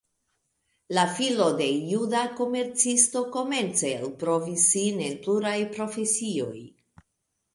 [0.97, 6.57] La filo de juda komercisto komence elprovis sin en pluraj profesioj.